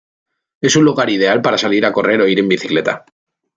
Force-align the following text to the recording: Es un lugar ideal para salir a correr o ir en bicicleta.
Es 0.61 0.75
un 0.75 0.83
lugar 0.83 1.11
ideal 1.11 1.43
para 1.43 1.59
salir 1.59 1.85
a 1.85 1.93
correr 1.93 2.21
o 2.21 2.27
ir 2.27 2.39
en 2.39 2.47
bicicleta. 2.47 3.05